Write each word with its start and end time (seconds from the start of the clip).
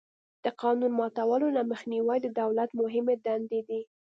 د 0.43 0.45
قانون 0.61 0.91
ماتولو 0.99 1.47
نه 1.57 1.61
مخنیوی 1.71 2.17
د 2.21 2.27
دولت 2.41 2.69
مهمې 2.81 3.15
دندې 3.25 3.59
دي. 3.67 3.81